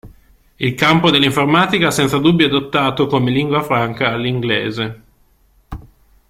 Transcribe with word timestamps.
Il 0.57 0.73
campo 0.73 1.11
dell'informatica 1.11 1.89
ha 1.89 1.91
senza 1.91 2.17
dubbio 2.17 2.47
adottato 2.47 3.05
come 3.05 3.29
lingua 3.29 3.61
franca 3.61 4.15
l'inglese. 4.15 5.01